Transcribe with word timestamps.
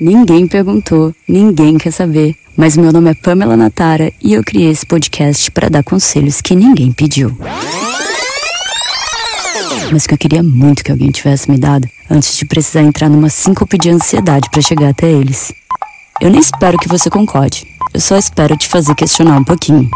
Ninguém 0.00 0.46
perguntou, 0.46 1.12
ninguém 1.26 1.76
quer 1.76 1.90
saber. 1.90 2.36
Mas 2.56 2.76
meu 2.76 2.92
nome 2.92 3.10
é 3.10 3.14
Pamela 3.14 3.56
Natara 3.56 4.12
e 4.22 4.32
eu 4.32 4.44
criei 4.44 4.70
esse 4.70 4.86
podcast 4.86 5.50
para 5.50 5.68
dar 5.68 5.82
conselhos 5.82 6.40
que 6.40 6.54
ninguém 6.54 6.92
pediu. 6.92 7.36
Mas 9.90 10.06
que 10.06 10.14
eu 10.14 10.18
queria 10.18 10.42
muito 10.42 10.84
que 10.84 10.92
alguém 10.92 11.10
tivesse 11.10 11.50
me 11.50 11.58
dado 11.58 11.88
antes 12.08 12.36
de 12.36 12.44
precisar 12.44 12.82
entrar 12.82 13.08
numa 13.08 13.28
síncope 13.28 13.76
de 13.76 13.90
ansiedade 13.90 14.48
para 14.50 14.62
chegar 14.62 14.90
até 14.90 15.10
eles. 15.10 15.52
Eu 16.20 16.30
nem 16.30 16.40
espero 16.40 16.78
que 16.78 16.88
você 16.88 17.10
concorde. 17.10 17.66
Eu 17.92 18.00
só 18.00 18.16
espero 18.16 18.56
te 18.56 18.68
fazer 18.68 18.94
questionar 18.94 19.36
um 19.36 19.44
pouquinho. 19.44 19.90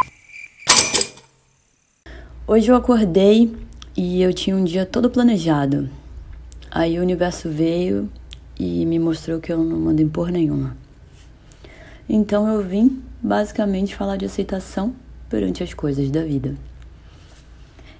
Hoje 2.44 2.72
eu 2.72 2.74
acordei 2.74 3.54
e 3.96 4.20
eu 4.20 4.34
tinha 4.34 4.56
um 4.56 4.64
dia 4.64 4.84
todo 4.84 5.08
planejado. 5.08 5.88
Aí 6.68 6.98
o 6.98 7.02
universo 7.02 7.48
veio 7.48 8.10
e 8.58 8.84
me 8.86 8.98
mostrou 8.98 9.40
que 9.40 9.52
eu 9.52 9.62
não 9.62 9.78
mando 9.78 10.02
impor 10.02 10.30
nenhuma. 10.30 10.76
Então 12.08 12.46
eu 12.48 12.62
vim 12.62 13.02
basicamente 13.22 13.94
falar 13.94 14.16
de 14.16 14.24
aceitação 14.24 14.94
perante 15.28 15.62
as 15.62 15.72
coisas 15.72 16.10
da 16.10 16.22
vida. 16.22 16.54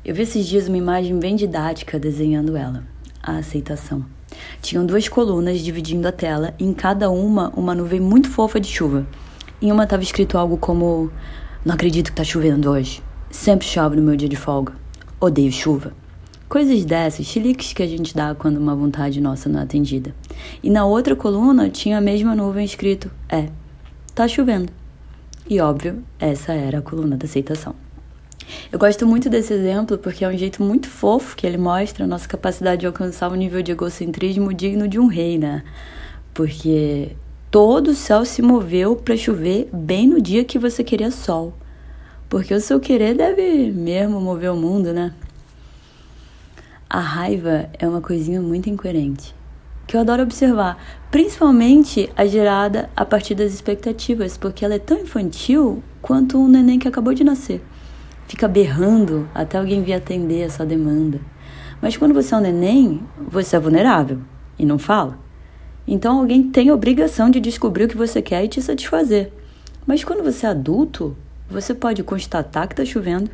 Eu 0.04 0.14
vi 0.14 0.22
esses 0.22 0.46
dias 0.46 0.68
uma 0.68 0.76
imagem 0.76 1.18
bem 1.18 1.36
didática 1.36 1.98
desenhando 1.98 2.56
ela, 2.56 2.82
a 3.22 3.36
aceitação. 3.36 4.04
Tinham 4.60 4.84
duas 4.84 5.08
colunas 5.08 5.60
dividindo 5.60 6.08
a 6.08 6.12
tela, 6.12 6.54
e 6.58 6.64
em 6.64 6.74
cada 6.74 7.08
uma 7.10 7.50
uma 7.50 7.74
nuvem 7.74 8.00
muito 8.00 8.28
fofa 8.28 8.58
de 8.58 8.68
chuva. 8.68 9.06
Em 9.60 9.70
uma 9.70 9.84
estava 9.84 10.02
escrito 10.02 10.36
algo 10.36 10.56
como: 10.56 11.10
Não 11.64 11.74
acredito 11.74 12.06
que 12.06 12.12
está 12.12 12.24
chovendo 12.24 12.70
hoje. 12.70 13.02
Sempre 13.30 13.66
chove 13.66 13.96
no 13.96 14.02
meu 14.02 14.16
dia 14.16 14.28
de 14.28 14.36
folga. 14.36 14.72
Odeio 15.20 15.52
chuva. 15.52 16.01
Coisas 16.52 16.84
dessas, 16.84 17.24
chiliques 17.24 17.72
que 17.72 17.82
a 17.82 17.86
gente 17.86 18.14
dá 18.14 18.34
quando 18.34 18.58
uma 18.58 18.76
vontade 18.76 19.22
nossa 19.22 19.48
não 19.48 19.60
é 19.60 19.62
atendida. 19.62 20.14
E 20.62 20.68
na 20.68 20.84
outra 20.84 21.16
coluna 21.16 21.70
tinha 21.70 21.96
a 21.96 22.00
mesma 22.02 22.36
nuvem 22.36 22.62
escrito: 22.62 23.10
É, 23.26 23.48
tá 24.14 24.28
chovendo. 24.28 24.70
E 25.48 25.58
óbvio, 25.62 26.04
essa 26.18 26.52
era 26.52 26.80
a 26.80 26.82
coluna 26.82 27.16
da 27.16 27.24
aceitação. 27.24 27.74
Eu 28.70 28.78
gosto 28.78 29.06
muito 29.06 29.30
desse 29.30 29.54
exemplo 29.54 29.96
porque 29.96 30.26
é 30.26 30.28
um 30.28 30.36
jeito 30.36 30.62
muito 30.62 30.90
fofo 30.90 31.34
que 31.34 31.46
ele 31.46 31.56
mostra 31.56 32.04
a 32.04 32.06
nossa 32.06 32.28
capacidade 32.28 32.80
de 32.80 32.86
alcançar 32.86 33.32
um 33.32 33.34
nível 33.34 33.62
de 33.62 33.72
egocentrismo 33.72 34.52
digno 34.52 34.86
de 34.86 34.98
um 34.98 35.06
rei, 35.06 35.38
né? 35.38 35.64
Porque 36.34 37.16
todo 37.50 37.92
o 37.92 37.94
céu 37.94 38.26
se 38.26 38.42
moveu 38.42 38.94
para 38.94 39.16
chover 39.16 39.70
bem 39.72 40.06
no 40.06 40.20
dia 40.20 40.44
que 40.44 40.58
você 40.58 40.84
queria 40.84 41.10
sol. 41.10 41.54
Porque 42.28 42.52
o 42.52 42.60
seu 42.60 42.78
querer 42.78 43.14
deve 43.14 43.72
mesmo 43.72 44.20
mover 44.20 44.50
o 44.50 44.56
mundo, 44.56 44.92
né? 44.92 45.14
A 46.94 47.00
raiva 47.00 47.70
é 47.78 47.88
uma 47.88 48.02
coisinha 48.02 48.42
muito 48.42 48.68
incoerente, 48.68 49.34
que 49.86 49.96
eu 49.96 50.00
adoro 50.02 50.24
observar, 50.24 50.76
principalmente 51.10 52.12
a 52.14 52.26
gerada 52.26 52.90
a 52.94 53.02
partir 53.02 53.34
das 53.34 53.54
expectativas, 53.54 54.36
porque 54.36 54.62
ela 54.62 54.74
é 54.74 54.78
tão 54.78 54.98
infantil 54.98 55.82
quanto 56.02 56.36
um 56.36 56.46
neném 56.46 56.78
que 56.78 56.86
acabou 56.86 57.14
de 57.14 57.24
nascer. 57.24 57.64
Fica 58.28 58.46
berrando 58.46 59.26
até 59.34 59.56
alguém 59.56 59.82
vir 59.82 59.94
atender 59.94 60.44
a 60.44 60.50
sua 60.50 60.66
demanda. 60.66 61.18
Mas 61.80 61.96
quando 61.96 62.12
você 62.12 62.34
é 62.34 62.36
um 62.36 62.42
neném, 62.42 63.00
você 63.26 63.56
é 63.56 63.58
vulnerável 63.58 64.18
e 64.58 64.66
não 64.66 64.78
fala. 64.78 65.18
Então 65.88 66.18
alguém 66.18 66.42
tem 66.42 66.68
a 66.68 66.74
obrigação 66.74 67.30
de 67.30 67.40
descobrir 67.40 67.84
o 67.84 67.88
que 67.88 67.96
você 67.96 68.20
quer 68.20 68.44
e 68.44 68.48
te 68.48 68.60
satisfazer. 68.60 69.32
Mas 69.86 70.04
quando 70.04 70.22
você 70.22 70.44
é 70.44 70.50
adulto, 70.50 71.16
você 71.48 71.72
pode 71.72 72.02
constatar 72.02 72.68
que 72.68 72.74
está 72.74 72.84
chovendo, 72.84 73.30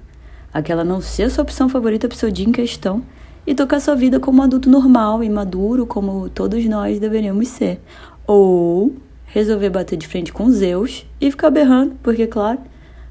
aquela 0.54 0.84
não 0.84 1.00
ser 1.00 1.24
a 1.24 1.30
sua 1.30 1.42
opção 1.42 1.68
favorita 1.68 2.06
para 2.06 2.14
o 2.14 2.18
seu 2.18 2.30
dia 2.30 2.46
em 2.46 2.52
questão 2.52 3.02
e 3.48 3.54
tocar 3.54 3.80
sua 3.80 3.94
vida 3.94 4.20
como 4.20 4.42
um 4.42 4.44
adulto 4.44 4.68
normal 4.68 5.24
e 5.24 5.30
maduro, 5.30 5.86
como 5.86 6.28
todos 6.28 6.62
nós 6.66 7.00
deveríamos 7.00 7.48
ser. 7.48 7.80
Ou 8.26 8.94
resolver 9.24 9.70
bater 9.70 9.96
de 9.96 10.06
frente 10.06 10.30
com 10.30 10.50
Zeus 10.50 11.06
e 11.18 11.30
ficar 11.30 11.48
berrando, 11.48 11.96
porque, 12.02 12.26
claro, 12.26 12.58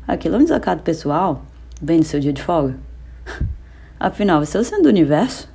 aquilo 0.07 0.35
é 0.35 0.37
um 0.37 0.43
desacato 0.43 0.83
pessoal, 0.83 1.43
bem 1.81 1.97
no 1.97 2.03
seu 2.03 2.19
dia 2.19 2.31
de 2.31 2.43
folga. 2.43 2.77
Afinal, 3.99 4.45
você 4.45 4.57
é 4.57 4.59
o 4.59 4.63
centro 4.63 4.83
do 4.83 4.89
universo. 4.89 5.49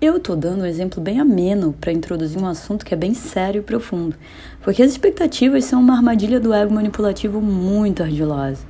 Eu 0.00 0.18
tô 0.18 0.34
dando 0.34 0.62
um 0.62 0.66
exemplo 0.66 0.98
bem 0.98 1.20
ameno 1.20 1.74
para 1.78 1.92
introduzir 1.92 2.40
um 2.40 2.46
assunto 2.46 2.86
que 2.86 2.94
é 2.94 2.96
bem 2.96 3.12
sério 3.12 3.58
e 3.58 3.62
profundo, 3.62 4.16
porque 4.62 4.82
as 4.82 4.92
expectativas 4.92 5.66
são 5.66 5.78
uma 5.78 5.94
armadilha 5.94 6.40
do 6.40 6.54
ego 6.54 6.72
manipulativo 6.72 7.38
muito 7.38 8.02
ardilosa, 8.02 8.64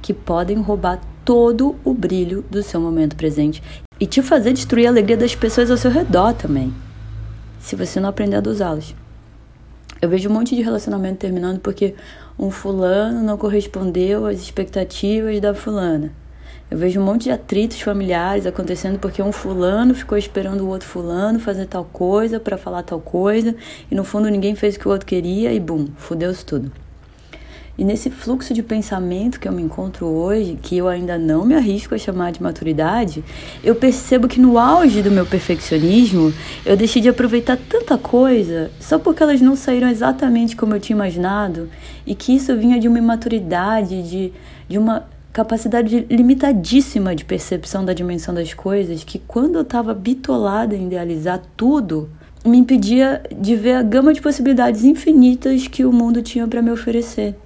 que 0.00 0.14
podem 0.14 0.58
roubar 0.58 1.00
todo 1.24 1.74
o 1.84 1.92
brilho 1.92 2.44
do 2.48 2.62
seu 2.62 2.80
momento 2.80 3.16
presente 3.16 3.60
e 4.00 4.06
te 4.06 4.22
fazer 4.22 4.52
destruir 4.52 4.86
a 4.86 4.90
alegria 4.90 5.16
das 5.16 5.34
pessoas 5.34 5.70
ao 5.70 5.76
seu 5.76 5.90
redor 5.90 6.34
também, 6.34 6.72
se 7.60 7.74
você 7.74 7.98
não 7.98 8.08
aprender 8.08 8.36
a 8.36 8.40
dosá-las. 8.40 8.94
Eu 10.00 10.08
vejo 10.08 10.28
um 10.28 10.32
monte 10.32 10.54
de 10.54 10.62
relacionamento 10.62 11.18
terminando 11.18 11.58
porque 11.58 11.94
um 12.38 12.50
fulano 12.50 13.20
não 13.20 13.36
correspondeu 13.36 14.26
às 14.26 14.40
expectativas 14.40 15.40
da 15.40 15.52
fulana. 15.52 16.12
Eu 16.70 16.78
vejo 16.78 17.00
um 17.00 17.04
monte 17.04 17.24
de 17.24 17.30
atritos 17.30 17.80
familiares 17.80 18.46
acontecendo 18.46 18.98
porque 18.98 19.22
um 19.22 19.32
fulano 19.32 19.94
ficou 19.94 20.16
esperando 20.16 20.60
o 20.60 20.68
outro 20.68 20.86
fulano 20.86 21.40
fazer 21.40 21.66
tal 21.66 21.84
coisa 21.84 22.38
para 22.38 22.58
falar 22.58 22.82
tal 22.82 23.00
coisa 23.00 23.56
e 23.90 23.94
no 23.94 24.04
fundo 24.04 24.28
ninguém 24.28 24.54
fez 24.54 24.76
o 24.76 24.78
que 24.78 24.86
o 24.86 24.90
outro 24.90 25.06
queria 25.06 25.52
e 25.52 25.58
bum, 25.58 25.88
fudeu-se 25.96 26.44
tudo. 26.44 26.70
E 27.78 27.84
nesse 27.84 28.10
fluxo 28.10 28.52
de 28.52 28.60
pensamento 28.60 29.38
que 29.38 29.46
eu 29.46 29.52
me 29.52 29.62
encontro 29.62 30.04
hoje, 30.04 30.58
que 30.60 30.76
eu 30.76 30.88
ainda 30.88 31.16
não 31.16 31.44
me 31.44 31.54
arrisco 31.54 31.94
a 31.94 31.98
chamar 31.98 32.32
de 32.32 32.42
maturidade, 32.42 33.22
eu 33.62 33.76
percebo 33.76 34.26
que 34.26 34.40
no 34.40 34.58
auge 34.58 35.00
do 35.00 35.12
meu 35.12 35.24
perfeccionismo, 35.24 36.34
eu 36.66 36.76
deixei 36.76 37.00
de 37.00 37.08
aproveitar 37.08 37.56
tanta 37.56 37.96
coisa 37.96 38.68
só 38.80 38.98
porque 38.98 39.22
elas 39.22 39.40
não 39.40 39.54
saíram 39.54 39.88
exatamente 39.88 40.56
como 40.56 40.74
eu 40.74 40.80
tinha 40.80 40.96
imaginado 40.96 41.70
e 42.04 42.16
que 42.16 42.34
isso 42.34 42.56
vinha 42.56 42.80
de 42.80 42.88
uma 42.88 42.98
imaturidade, 42.98 44.02
de, 44.02 44.32
de 44.68 44.76
uma 44.76 45.06
capacidade 45.32 46.04
limitadíssima 46.10 47.14
de 47.14 47.24
percepção 47.24 47.84
da 47.84 47.92
dimensão 47.92 48.34
das 48.34 48.52
coisas, 48.52 49.04
que 49.04 49.20
quando 49.20 49.54
eu 49.54 49.62
estava 49.62 49.94
bitolada 49.94 50.74
em 50.74 50.86
idealizar 50.86 51.40
tudo, 51.56 52.08
me 52.44 52.58
impedia 52.58 53.22
de 53.40 53.54
ver 53.54 53.74
a 53.74 53.82
gama 53.84 54.12
de 54.12 54.20
possibilidades 54.20 54.82
infinitas 54.82 55.68
que 55.68 55.84
o 55.84 55.92
mundo 55.92 56.22
tinha 56.22 56.44
para 56.48 56.60
me 56.60 56.72
oferecer. 56.72 57.36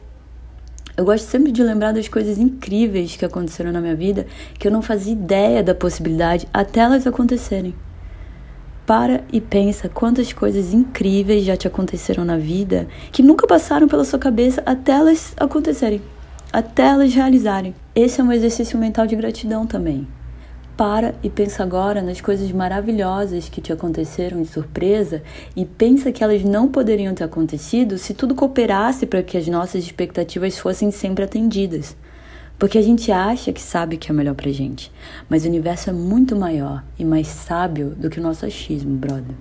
Eu 0.94 1.06
gosto 1.06 1.24
sempre 1.24 1.50
de 1.50 1.62
lembrar 1.62 1.92
das 1.92 2.06
coisas 2.06 2.36
incríveis 2.36 3.16
que 3.16 3.24
aconteceram 3.24 3.72
na 3.72 3.80
minha 3.80 3.96
vida, 3.96 4.26
que 4.58 4.68
eu 4.68 4.72
não 4.72 4.82
fazia 4.82 5.14
ideia 5.14 5.62
da 5.62 5.74
possibilidade 5.74 6.46
até 6.52 6.80
elas 6.80 7.06
acontecerem. 7.06 7.74
Para 8.84 9.24
e 9.32 9.40
pensa 9.40 9.88
quantas 9.88 10.32
coisas 10.32 10.74
incríveis 10.74 11.44
já 11.44 11.56
te 11.56 11.66
aconteceram 11.66 12.24
na 12.24 12.36
vida 12.36 12.86
que 13.10 13.22
nunca 13.22 13.46
passaram 13.46 13.88
pela 13.88 14.04
sua 14.04 14.18
cabeça 14.18 14.62
até 14.66 14.92
elas 14.92 15.32
acontecerem, 15.38 16.02
até 16.52 16.82
elas 16.82 17.14
realizarem. 17.14 17.74
Esse 17.94 18.20
é 18.20 18.24
um 18.24 18.32
exercício 18.32 18.78
mental 18.78 19.06
de 19.06 19.16
gratidão 19.16 19.66
também. 19.66 20.06
Para 20.82 21.14
e 21.22 21.30
pensa 21.30 21.62
agora 21.62 22.02
nas 22.02 22.20
coisas 22.20 22.50
maravilhosas 22.50 23.48
que 23.48 23.60
te 23.60 23.72
aconteceram 23.72 24.42
de 24.42 24.48
surpresa 24.48 25.22
e 25.54 25.64
pensa 25.64 26.10
que 26.10 26.24
elas 26.24 26.42
não 26.42 26.66
poderiam 26.66 27.14
ter 27.14 27.22
acontecido 27.22 27.96
se 27.96 28.12
tudo 28.12 28.34
cooperasse 28.34 29.06
para 29.06 29.22
que 29.22 29.38
as 29.38 29.46
nossas 29.46 29.84
expectativas 29.84 30.58
fossem 30.58 30.90
sempre 30.90 31.22
atendidas. 31.22 31.94
Porque 32.62 32.78
a 32.78 32.82
gente 32.82 33.10
acha 33.10 33.52
que 33.52 33.60
sabe 33.60 33.96
o 33.96 33.98
que 33.98 34.08
é 34.08 34.14
melhor 34.14 34.36
pra 34.36 34.48
gente, 34.52 34.92
mas 35.28 35.44
o 35.44 35.48
universo 35.48 35.90
é 35.90 35.92
muito 35.92 36.36
maior 36.36 36.84
e 36.96 37.04
mais 37.04 37.26
sábio 37.26 37.88
do 37.96 38.08
que 38.08 38.20
o 38.20 38.22
nosso 38.22 38.46
achismo, 38.46 38.94
brother. 38.94 39.34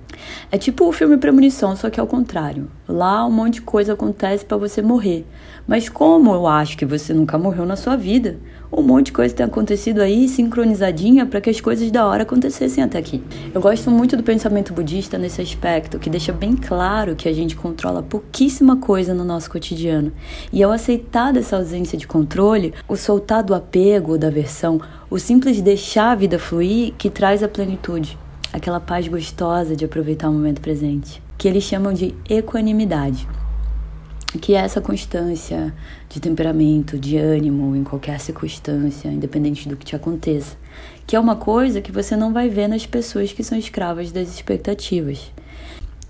É 0.50 0.58
tipo 0.58 0.88
o 0.88 0.92
filme 0.92 1.16
Premonição, 1.16 1.76
só 1.76 1.88
que 1.88 2.00
ao 2.00 2.06
contrário. 2.08 2.68
Lá 2.88 3.24
um 3.24 3.30
monte 3.30 3.54
de 3.54 3.62
coisa 3.62 3.92
acontece 3.92 4.44
para 4.44 4.56
você 4.56 4.82
morrer. 4.82 5.24
Mas 5.68 5.88
como 5.88 6.34
eu 6.34 6.48
acho 6.48 6.76
que 6.76 6.84
você 6.84 7.14
nunca 7.14 7.38
morreu 7.38 7.64
na 7.64 7.76
sua 7.76 7.94
vida, 7.94 8.40
um 8.72 8.82
monte 8.82 9.06
de 9.06 9.12
coisa 9.12 9.34
tem 9.34 9.44
acontecido 9.44 10.00
aí 10.00 10.26
sincronizadinha 10.28 11.26
para 11.26 11.42
que 11.42 11.50
as 11.50 11.60
coisas 11.60 11.90
da 11.90 12.06
hora 12.06 12.22
acontecessem 12.22 12.82
até 12.82 12.98
aqui. 12.98 13.22
Eu 13.52 13.60
gosto 13.60 13.90
muito 13.90 14.16
do 14.16 14.22
pensamento 14.22 14.72
budista 14.72 15.18
nesse 15.18 15.42
aspecto, 15.42 15.98
que 15.98 16.08
deixa 16.08 16.32
bem 16.32 16.56
claro 16.56 17.14
que 17.14 17.28
a 17.28 17.32
gente 17.34 17.54
controla 17.54 18.02
pouquíssima 18.02 18.76
coisa 18.76 19.12
no 19.12 19.24
nosso 19.24 19.50
cotidiano. 19.50 20.10
E 20.50 20.62
ao 20.62 20.72
aceitar 20.72 21.32
dessa 21.34 21.56
ausência 21.56 21.98
de 21.98 22.06
controle, 22.06 22.72
o 22.88 22.96
soltar 23.12 23.42
do 23.42 23.54
apego 23.54 24.12
ou 24.12 24.18
da 24.18 24.28
aversão, 24.28 24.80
o 25.10 25.18
simples 25.18 25.60
deixar 25.60 26.12
a 26.12 26.14
vida 26.14 26.38
fluir 26.38 26.94
que 26.96 27.10
traz 27.10 27.42
a 27.42 27.48
plenitude, 27.48 28.16
aquela 28.50 28.80
paz 28.80 29.06
gostosa 29.06 29.76
de 29.76 29.84
aproveitar 29.84 30.30
o 30.30 30.32
momento 30.32 30.62
presente, 30.62 31.22
que 31.36 31.46
eles 31.46 31.62
chamam 31.62 31.92
de 31.92 32.14
equanimidade 32.28 33.28
que 34.40 34.54
é 34.54 34.60
essa 34.60 34.80
constância 34.80 35.74
de 36.08 36.18
temperamento, 36.18 36.98
de 36.98 37.18
ânimo 37.18 37.76
em 37.76 37.84
qualquer 37.84 38.18
circunstância, 38.18 39.08
independente 39.08 39.68
do 39.68 39.76
que 39.76 39.84
te 39.84 39.94
aconteça, 39.94 40.56
que 41.06 41.14
é 41.14 41.20
uma 41.20 41.36
coisa 41.36 41.82
que 41.82 41.92
você 41.92 42.16
não 42.16 42.32
vai 42.32 42.48
ver 42.48 42.66
nas 42.66 42.86
pessoas 42.86 43.30
que 43.30 43.44
são 43.44 43.58
escravas 43.58 44.10
das 44.10 44.30
expectativas. 44.34 45.30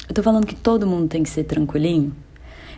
Eu 0.08 0.14
tô 0.14 0.22
falando 0.22 0.46
que 0.46 0.54
todo 0.54 0.86
mundo 0.86 1.08
tem 1.08 1.24
que 1.24 1.30
ser 1.30 1.42
tranquilinho? 1.42 2.14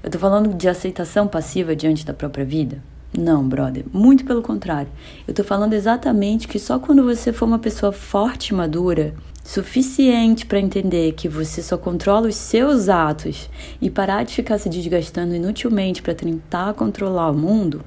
Eu 0.03 0.11
tô 0.11 0.19
falando 0.19 0.55
de 0.55 0.67
aceitação 0.67 1.29
passiva 1.29 1.77
diante 1.77 2.06
da 2.06 2.15
própria 2.15 2.47
vida? 2.47 2.82
Não, 3.16 3.49
brother, 3.49 3.84
muito 3.93 4.25
pelo 4.25 4.43
contrário. 4.43 4.90
Eu 5.26 5.32
tô 5.32 5.44
falando 5.44 5.72
exatamente 5.72 6.49
que 6.49 6.58
só 6.58 6.81
quando 6.81 7.05
você 7.05 7.32
for 7.32 7.46
uma 7.46 7.61
pessoa 7.61 7.93
forte 7.93 8.49
e 8.49 8.55
madura 8.55 9.14
suficiente 9.44 10.46
para 10.46 10.58
entender 10.58 11.12
que 11.12 11.28
você 11.28 11.62
só 11.62 11.76
controla 11.76 12.26
os 12.26 12.34
seus 12.34 12.88
atos 12.88 13.49
e 13.81 13.88
parar 13.88 14.25
de 14.25 14.34
ficar 14.34 14.58
se 14.58 14.69
desgastando 14.69 15.34
inutilmente 15.34 16.02
para 16.02 16.14
tentar 16.14 16.72
controlar 16.75 17.31
o 17.31 17.34
mundo, 17.34 17.84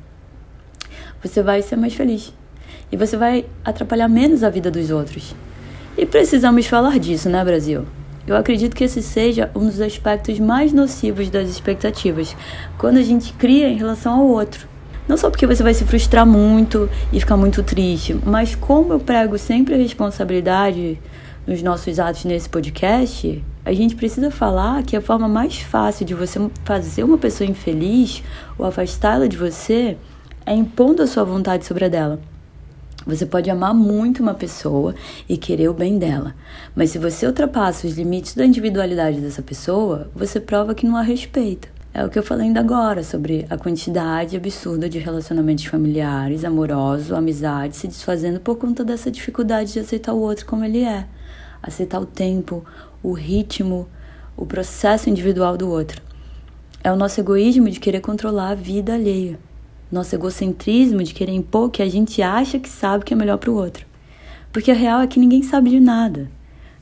você 1.21 1.41
vai 1.41 1.61
ser 1.61 1.75
mais 1.75 1.93
feliz. 1.93 2.31
E 2.89 2.95
você 2.95 3.17
vai 3.17 3.45
atrapalhar 3.65 4.07
menos 4.07 4.43
a 4.43 4.49
vida 4.49 4.71
dos 4.71 4.91
outros. 4.91 5.35
E 5.97 6.05
precisamos 6.05 6.67
falar 6.67 6.99
disso, 6.99 7.27
né, 7.27 7.43
Brasil? 7.43 7.85
Eu 8.25 8.37
acredito 8.37 8.75
que 8.75 8.83
esse 8.83 9.01
seja 9.01 9.51
um 9.55 9.65
dos 9.65 9.81
aspectos 9.81 10.39
mais 10.39 10.71
nocivos 10.71 11.29
das 11.29 11.49
expectativas, 11.49 12.35
quando 12.77 12.97
a 12.97 13.01
gente 13.01 13.33
cria 13.33 13.67
em 13.67 13.77
relação 13.77 14.13
ao 14.19 14.27
outro. 14.27 14.76
Não 15.07 15.15
só 15.15 15.29
porque 15.29 15.47
você 15.47 15.63
vai 15.63 15.73
se 15.73 15.85
frustrar 15.85 16.25
muito 16.25 16.89
e 17.13 17.19
ficar 17.19 17.37
muito 17.37 17.63
triste, 17.63 18.13
mas 18.25 18.55
como 18.55 18.91
eu 18.91 18.99
prego 18.99 19.37
sempre 19.37 19.73
a 19.73 19.77
responsabilidade 19.77 20.99
nos 21.47 21.63
nossos 21.63 21.97
atos 21.97 22.25
nesse 22.25 22.49
podcast, 22.49 23.41
a 23.63 23.71
gente 23.71 23.95
precisa 23.95 24.29
falar 24.29 24.83
que 24.83 24.97
a 24.97 25.01
forma 25.01 25.29
mais 25.29 25.59
fácil 25.59 26.05
de 26.05 26.13
você 26.13 26.39
fazer 26.65 27.05
uma 27.05 27.17
pessoa 27.17 27.49
infeliz 27.49 28.21
ou 28.57 28.65
afastá-la 28.65 29.27
de 29.27 29.37
você 29.37 29.97
é 30.45 30.53
impondo 30.53 31.01
a 31.01 31.07
sua 31.07 31.23
vontade 31.23 31.65
sobre 31.65 31.85
a 31.85 31.89
dela. 31.89 32.19
Você 33.05 33.25
pode 33.25 33.49
amar 33.49 33.73
muito 33.73 34.21
uma 34.21 34.33
pessoa 34.33 34.93
e 35.29 35.37
querer 35.37 35.69
o 35.69 35.73
bem 35.73 35.97
dela, 35.97 36.35
mas 36.75 36.89
se 36.89 36.97
você 36.97 37.25
ultrapassa 37.25 37.87
os 37.87 37.93
limites 37.93 38.35
da 38.35 38.45
individualidade 38.45 39.21
dessa 39.21 39.41
pessoa, 39.41 40.09
você 40.13 40.41
prova 40.41 40.75
que 40.75 40.85
não 40.85 40.97
a 40.97 41.01
respeita. 41.01 41.76
É 41.97 42.05
o 42.05 42.09
que 42.09 42.19
eu 42.19 42.21
falei 42.21 42.45
ainda 42.45 42.59
agora 42.59 43.01
sobre 43.03 43.47
a 43.49 43.57
quantidade 43.57 44.37
absurda 44.37 44.87
de 44.87 44.99
relacionamentos 44.99 45.65
familiares, 45.65 46.45
amorosos, 46.45 47.11
amizades 47.11 47.79
se 47.79 47.87
desfazendo 47.87 48.39
por 48.39 48.55
conta 48.55 48.85
dessa 48.85 49.09
dificuldade 49.09 49.73
de 49.73 49.79
aceitar 49.79 50.13
o 50.13 50.19
outro 50.19 50.45
como 50.45 50.63
ele 50.63 50.83
é, 50.83 51.07
aceitar 51.59 51.99
o 51.99 52.05
tempo, 52.05 52.63
o 53.01 53.13
ritmo, 53.13 53.89
o 54.37 54.45
processo 54.45 55.09
individual 55.09 55.57
do 55.57 55.67
outro. 55.67 55.99
É 56.83 56.91
o 56.91 56.95
nosso 56.95 57.19
egoísmo 57.19 57.67
de 57.67 57.79
querer 57.79 58.01
controlar 58.01 58.49
a 58.49 58.55
vida 58.55 58.93
alheia 58.93 59.39
nosso 59.91 60.13
egocentrismo 60.13 61.01
de 61.01 61.15
querer 61.15 61.31
impor 61.31 61.67
o 61.67 61.69
que 61.71 61.81
a 61.81 61.89
gente 61.89 62.21
acha 62.21 62.59
que 62.59 62.69
sabe 62.69 63.05
que 63.05 63.13
é 63.13 63.17
melhor 63.17 63.37
para 63.37 63.49
o 63.49 63.55
outro. 63.55 63.87
Porque 64.51 64.69
a 64.69 64.75
real 64.75 65.01
é 65.01 65.07
que 65.07 65.19
ninguém 65.19 65.41
sabe 65.41 65.69
de 65.69 65.79
nada. 65.79 66.29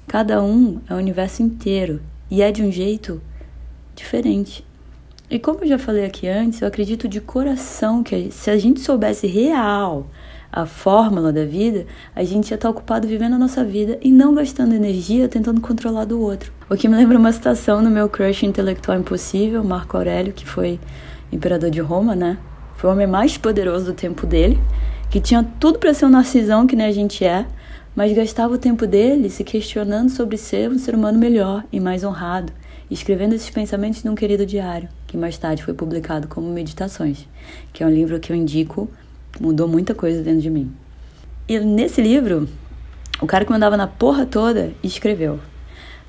Cada 0.08 0.44
um 0.44 0.82
é 0.90 0.94
o 0.94 0.98
universo 0.98 1.42
inteiro 1.42 2.02
e 2.30 2.42
é 2.42 2.52
de 2.52 2.62
um 2.62 2.72
jeito 2.72 3.22
diferente. 3.96 4.65
E 5.28 5.40
como 5.40 5.64
eu 5.64 5.68
já 5.68 5.80
falei 5.80 6.06
aqui 6.06 6.28
antes, 6.28 6.62
eu 6.62 6.68
acredito 6.68 7.08
de 7.08 7.20
coração 7.20 8.04
que 8.04 8.30
se 8.32 8.52
a 8.52 8.58
gente 8.58 8.80
soubesse 8.80 9.26
real 9.26 10.08
a 10.52 10.68
fórmula 10.68 11.34
da 11.34 11.44
vida, 11.44 11.88
a 12.16 12.24
gente 12.24 12.52
ia 12.52 12.56
estar 12.56 12.70
ocupado 12.70 13.08
vivendo 13.08 13.34
a 13.34 13.40
nossa 13.40 13.64
vida 13.64 13.98
e 14.02 14.12
não 14.12 14.36
gastando 14.36 14.76
energia 14.76 15.28
tentando 15.28 15.60
controlar 15.60 16.06
do 16.06 16.22
outro. 16.22 16.54
O 16.70 16.78
que 16.78 16.88
me 16.88 16.96
lembra 16.96 17.18
uma 17.18 17.32
citação 17.32 17.82
no 17.82 17.90
meu 17.90 18.08
crush 18.08 18.46
intelectual 18.46 19.00
impossível, 19.00 19.64
Marco 19.64 19.98
Aurélio, 19.98 20.32
que 20.32 20.46
foi 20.46 20.80
imperador 21.32 21.72
de 21.72 21.82
Roma, 21.82 22.16
né? 22.16 22.38
Foi 22.78 22.90
o 22.90 22.94
homem 22.94 23.08
mais 23.08 23.36
poderoso 23.36 23.88
do 23.88 23.94
tempo 23.94 24.28
dele, 24.28 24.60
que 25.10 25.20
tinha 25.20 25.44
tudo 25.60 25.80
para 25.80 25.94
ser 25.94 26.06
um 26.06 26.10
narcisão 26.10 26.68
que 26.68 26.76
nem 26.76 26.86
a 26.86 26.92
gente 26.92 27.26
é, 27.26 27.48
mas 27.96 28.14
gastava 28.14 28.54
o 28.54 28.60
tempo 28.60 28.86
dele 28.86 29.30
se 29.30 29.44
questionando 29.44 30.10
sobre 30.10 30.38
ser 30.38 30.70
um 30.70 30.78
ser 30.78 30.94
humano 30.94 31.18
melhor 31.18 31.64
e 31.72 31.80
mais 31.80 32.04
honrado, 32.04 32.54
escrevendo 32.92 33.34
esses 33.34 33.50
pensamentos 33.50 34.04
num 34.04 34.14
querido 34.14 34.46
diário, 34.46 34.88
que 35.16 35.20
mais 35.20 35.38
tarde 35.38 35.64
foi 35.64 35.74
publicado 35.74 36.28
como 36.28 36.52
Meditações, 36.52 37.28
que 37.72 37.82
é 37.82 37.88
um 37.88 37.90
livro 37.90 38.20
que 38.20 38.32
eu 38.32 38.36
indico, 38.36 38.90
mudou 39.40 39.68
muita 39.68 39.96
coisa 39.96 40.22
dentro 40.22 40.42
de 40.42 40.50
mim. 40.50 40.72
E 41.48 41.58
nesse 41.60 42.02
livro, 42.02 42.50
o 43.22 43.26
cara 43.26 43.46
que 43.46 43.52
mandava 43.52 43.78
na 43.78 43.88
porra 43.88 44.26
toda 44.26 44.74
escreveu: 44.84 45.40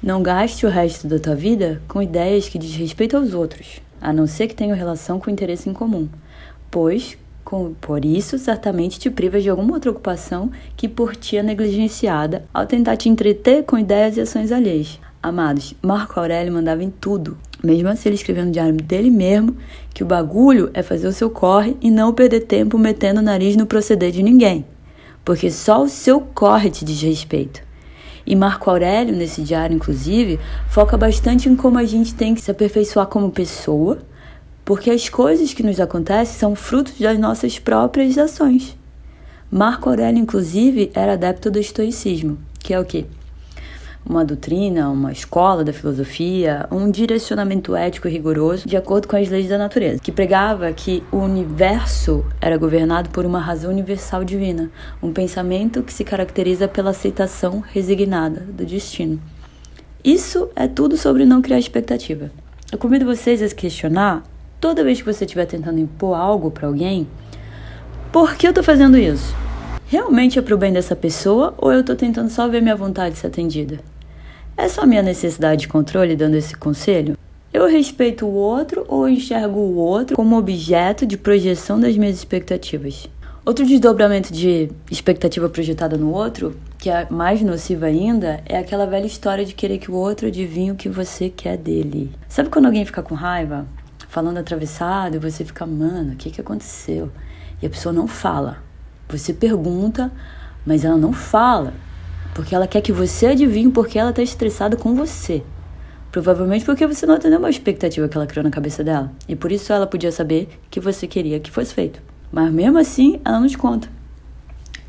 Não 0.02 0.22
gaste 0.22 0.66
o 0.66 0.68
resto 0.68 1.06
da 1.06 1.18
tua 1.18 1.34
vida 1.34 1.80
com 1.86 2.02
ideias 2.02 2.48
que 2.48 2.58
diz 2.58 2.74
respeito 2.74 3.16
aos 3.16 3.32
outros, 3.32 3.80
a 4.00 4.12
não 4.12 4.26
ser 4.26 4.48
que 4.48 4.54
tenham 4.54 4.76
relação 4.76 5.20
com 5.20 5.30
interesse 5.30 5.70
em 5.70 5.72
comum 5.72 6.08
pois 6.70 7.16
com, 7.44 7.72
por 7.74 8.04
isso 8.04 8.38
certamente 8.38 8.98
te 8.98 9.08
privas 9.08 9.42
de 9.42 9.48
alguma 9.48 9.74
outra 9.74 9.90
ocupação 9.90 10.50
que 10.76 10.88
por 10.88 11.14
ti 11.14 11.36
é 11.36 11.42
negligenciada 11.42 12.44
ao 12.52 12.66
tentar 12.66 12.96
te 12.96 13.08
entreter 13.08 13.62
com 13.64 13.78
ideias 13.78 14.16
e 14.16 14.20
ações 14.20 14.50
alheias. 14.50 15.00
Amados, 15.22 15.74
Marco 15.80 16.20
Aurélio 16.20 16.52
mandava 16.52 16.84
em 16.84 16.90
tudo, 16.90 17.38
mesmo 17.66 17.88
assim 17.88 18.08
ele 18.08 18.16
escrevendo 18.16 18.46
no 18.46 18.52
diário 18.52 18.74
dele 18.74 19.10
mesmo 19.10 19.56
que 19.92 20.02
o 20.02 20.06
bagulho 20.06 20.70
é 20.72 20.82
fazer 20.82 21.06
o 21.06 21.12
seu 21.12 21.28
corre 21.28 21.76
e 21.80 21.90
não 21.90 22.12
perder 22.12 22.40
tempo 22.40 22.78
metendo 22.78 23.20
o 23.20 23.22
nariz 23.22 23.56
no 23.56 23.66
proceder 23.66 24.12
de 24.12 24.22
ninguém, 24.22 24.64
porque 25.24 25.50
só 25.50 25.82
o 25.82 25.88
seu 25.88 26.20
corre 26.20 26.70
te 26.70 26.84
diz 26.84 27.00
respeito. 27.02 27.60
E 28.26 28.34
Marco 28.34 28.68
Aurélio, 28.68 29.14
nesse 29.14 29.40
diário, 29.42 29.76
inclusive, 29.76 30.40
foca 30.68 30.96
bastante 30.96 31.48
em 31.48 31.54
como 31.54 31.78
a 31.78 31.84
gente 31.84 32.14
tem 32.14 32.34
que 32.34 32.40
se 32.40 32.50
aperfeiçoar 32.50 33.06
como 33.06 33.30
pessoa, 33.30 33.98
porque 34.64 34.90
as 34.90 35.08
coisas 35.08 35.54
que 35.54 35.62
nos 35.62 35.78
acontecem 35.78 36.34
são 36.34 36.56
frutos 36.56 36.98
das 36.98 37.18
nossas 37.18 37.58
próprias 37.58 38.18
ações. 38.18 38.76
Marco 39.50 39.88
Aurélio, 39.88 40.20
inclusive, 40.20 40.90
era 40.92 41.12
adepto 41.12 41.50
do 41.52 41.58
estoicismo, 41.60 42.36
que 42.58 42.74
é 42.74 42.80
o 42.80 42.84
quê? 42.84 43.06
Uma 44.08 44.24
doutrina, 44.24 44.88
uma 44.88 45.10
escola 45.10 45.64
da 45.64 45.72
filosofia, 45.72 46.68
um 46.70 46.88
direcionamento 46.88 47.74
ético 47.74 48.06
rigoroso 48.06 48.68
de 48.68 48.76
acordo 48.76 49.08
com 49.08 49.16
as 49.16 49.28
leis 49.28 49.48
da 49.48 49.58
natureza, 49.58 49.98
que 49.98 50.12
pregava 50.12 50.72
que 50.72 51.02
o 51.10 51.16
universo 51.16 52.24
era 52.40 52.56
governado 52.56 53.10
por 53.10 53.26
uma 53.26 53.40
razão 53.40 53.68
universal 53.68 54.22
divina, 54.22 54.70
um 55.02 55.12
pensamento 55.12 55.82
que 55.82 55.92
se 55.92 56.04
caracteriza 56.04 56.68
pela 56.68 56.90
aceitação 56.90 57.58
resignada 57.58 58.42
do 58.42 58.64
destino. 58.64 59.20
Isso 60.04 60.48
é 60.54 60.68
tudo 60.68 60.96
sobre 60.96 61.24
não 61.24 61.42
criar 61.42 61.58
expectativa. 61.58 62.30
Eu 62.70 62.78
convido 62.78 63.04
vocês 63.04 63.42
a 63.42 63.48
se 63.48 63.54
questionar 63.56 64.22
toda 64.60 64.84
vez 64.84 65.00
que 65.00 65.12
você 65.12 65.24
estiver 65.24 65.46
tentando 65.46 65.80
impor 65.80 66.16
algo 66.16 66.52
para 66.52 66.68
alguém, 66.68 67.08
por 68.12 68.36
que 68.36 68.46
eu 68.46 68.50
estou 68.50 68.62
fazendo 68.62 68.96
isso? 68.96 69.34
Realmente 69.88 70.38
é 70.38 70.42
para 70.42 70.54
o 70.54 70.58
bem 70.58 70.72
dessa 70.72 70.94
pessoa 70.94 71.54
ou 71.58 71.72
eu 71.72 71.80
estou 71.80 71.96
tentando 71.96 72.30
só 72.30 72.48
ver 72.48 72.62
minha 72.62 72.76
vontade 72.76 73.18
ser 73.18 73.26
atendida? 73.26 73.80
É 74.56 74.68
só 74.68 74.86
minha 74.86 75.02
necessidade 75.02 75.62
de 75.62 75.68
controle 75.68 76.16
dando 76.16 76.34
esse 76.34 76.56
conselho? 76.56 77.16
Eu 77.52 77.66
respeito 77.66 78.26
o 78.26 78.32
outro 78.32 78.84
ou 78.88 79.08
enxergo 79.08 79.58
o 79.58 79.76
outro 79.76 80.16
como 80.16 80.36
objeto 80.36 81.06
de 81.06 81.16
projeção 81.16 81.78
das 81.78 81.96
minhas 81.96 82.16
expectativas? 82.16 83.08
Outro 83.44 83.64
desdobramento 83.64 84.32
de 84.32 84.70
expectativa 84.90 85.48
projetada 85.48 85.96
no 85.96 86.10
outro, 86.12 86.56
que 86.78 86.90
é 86.90 87.06
mais 87.08 87.40
nociva 87.42 87.86
ainda, 87.86 88.40
é 88.44 88.58
aquela 88.58 88.86
velha 88.86 89.06
história 89.06 89.44
de 89.44 89.54
querer 89.54 89.78
que 89.78 89.90
o 89.90 89.94
outro 89.94 90.26
adivinhe 90.26 90.72
o 90.72 90.76
que 90.76 90.88
você 90.88 91.28
quer 91.28 91.56
dele. 91.56 92.10
Sabe 92.28 92.48
quando 92.48 92.66
alguém 92.66 92.84
fica 92.84 93.02
com 93.02 93.14
raiva? 93.14 93.66
falando 94.16 94.38
atravessado 94.38 95.16
e 95.16 95.18
você 95.18 95.44
fica, 95.44 95.66
mano, 95.66 96.14
o 96.14 96.16
que, 96.16 96.30
que 96.30 96.40
aconteceu? 96.40 97.10
E 97.60 97.66
a 97.66 97.68
pessoa 97.68 97.92
não 97.92 98.06
fala. 98.06 98.62
Você 99.10 99.34
pergunta, 99.34 100.10
mas 100.64 100.86
ela 100.86 100.96
não 100.96 101.12
fala. 101.12 101.74
Porque 102.36 102.54
ela 102.54 102.66
quer 102.66 102.82
que 102.82 102.92
você 102.92 103.28
adivinhe 103.28 103.70
porque 103.70 103.98
ela 103.98 104.10
está 104.10 104.22
estressada 104.22 104.76
com 104.76 104.94
você. 104.94 105.42
Provavelmente 106.12 106.66
porque 106.66 106.86
você 106.86 107.06
não 107.06 107.14
atendeu 107.14 107.38
uma 107.38 107.48
expectativa 107.48 108.06
que 108.06 108.14
ela 108.14 108.26
criou 108.26 108.44
na 108.44 108.50
cabeça 108.50 108.84
dela. 108.84 109.10
E 109.26 109.34
por 109.34 109.50
isso 109.50 109.72
ela 109.72 109.86
podia 109.86 110.12
saber 110.12 110.46
que 110.70 110.78
você 110.78 111.06
queria 111.06 111.40
que 111.40 111.50
fosse 111.50 111.72
feito. 111.72 111.98
Mas 112.30 112.52
mesmo 112.52 112.76
assim, 112.76 113.18
ela 113.24 113.40
não 113.40 113.46
te 113.46 113.56
conta. 113.56 113.88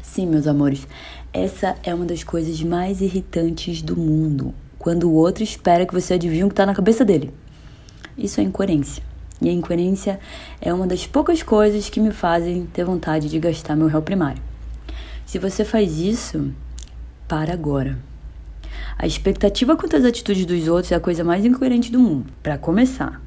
Sim, 0.01 0.27
meus 0.27 0.45
amores, 0.45 0.85
essa 1.31 1.77
é 1.83 1.95
uma 1.95 2.03
das 2.03 2.21
coisas 2.21 2.61
mais 2.61 2.99
irritantes 2.99 3.81
do 3.81 3.95
mundo. 3.95 4.53
Quando 4.77 5.09
o 5.09 5.13
outro 5.13 5.41
espera 5.41 5.85
que 5.85 5.93
você 5.93 6.15
adivinhe 6.15 6.43
o 6.43 6.47
que 6.47 6.53
está 6.53 6.65
na 6.65 6.75
cabeça 6.75 7.05
dele. 7.05 7.31
Isso 8.17 8.41
é 8.41 8.43
incoerência. 8.43 9.01
E 9.41 9.47
a 9.47 9.53
incoerência 9.53 10.19
é 10.59 10.73
uma 10.73 10.85
das 10.85 11.07
poucas 11.07 11.41
coisas 11.41 11.89
que 11.89 12.01
me 12.01 12.11
fazem 12.11 12.65
ter 12.73 12.83
vontade 12.83 13.29
de 13.29 13.39
gastar 13.39 13.77
meu 13.77 13.87
réu 13.87 14.01
primário. 14.01 14.41
Se 15.25 15.39
você 15.39 15.63
faz 15.63 15.97
isso, 15.97 16.51
para 17.27 17.53
agora. 17.53 17.97
A 18.97 19.05
expectativa 19.05 19.75
quanto 19.75 19.95
às 19.95 20.05
atitudes 20.05 20.45
dos 20.45 20.67
outros 20.67 20.91
é 20.91 20.95
a 20.95 20.99
coisa 20.99 21.23
mais 21.23 21.45
incoerente 21.45 21.91
do 21.91 21.99
mundo, 21.99 22.25
para 22.41 22.57
começar. 22.57 23.21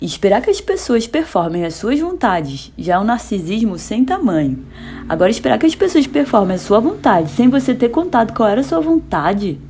E 0.00 0.06
esperar 0.06 0.40
que 0.40 0.50
as 0.50 0.60
pessoas 0.60 1.06
performem 1.06 1.64
as 1.64 1.74
suas 1.74 2.00
vontades 2.00 2.72
já 2.78 2.94
é 2.94 2.98
um 2.98 3.04
narcisismo 3.04 3.78
sem 3.78 4.04
tamanho. 4.04 4.64
Agora, 5.08 5.30
esperar 5.30 5.58
que 5.58 5.66
as 5.66 5.74
pessoas 5.74 6.06
performem 6.06 6.56
a 6.56 6.58
sua 6.58 6.80
vontade 6.80 7.30
sem 7.30 7.48
você 7.48 7.74
ter 7.74 7.90
contado 7.90 8.34
qual 8.34 8.48
era 8.48 8.60
a 8.60 8.64
sua 8.64 8.80
vontade, 8.80 9.60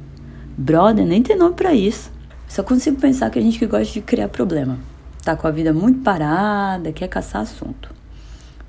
brother, 0.56 1.04
nem 1.04 1.22
tem 1.22 1.36
nome 1.36 1.54
para 1.54 1.74
isso. 1.74 2.10
Só 2.48 2.62
consigo 2.62 3.00
pensar 3.00 3.30
que 3.30 3.38
a 3.38 3.42
gente 3.42 3.58
que 3.58 3.66
gosta 3.66 3.92
de 3.92 4.00
criar 4.00 4.28
problema 4.28 4.78
tá 5.24 5.34
com 5.34 5.46
a 5.46 5.50
vida 5.50 5.72
muito 5.72 6.00
parada, 6.00 6.92
quer 6.92 7.08
caçar 7.08 7.42
assunto. 7.42 7.88